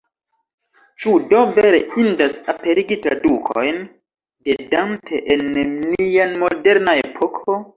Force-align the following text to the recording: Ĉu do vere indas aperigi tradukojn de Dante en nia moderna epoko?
Ĉu 1.03 1.11
do 1.33 1.41
vere 1.57 1.81
indas 2.03 2.37
aperigi 2.55 2.97
tradukojn 3.03 3.77
de 4.49 4.57
Dante 4.73 5.23
en 5.37 5.47
nia 5.59 6.27
moderna 6.47 6.97
epoko? 7.05 7.63